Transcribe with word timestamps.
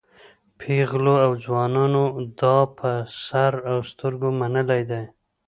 پېغلو 0.59 1.15
او 1.25 1.31
ځوانانو 1.43 2.03
دا 2.39 2.57
په 2.77 2.89
سر 3.25 3.53
او 3.71 3.77
سترګو 3.91 4.27
منلی 4.39 4.81
دی. 4.91 5.03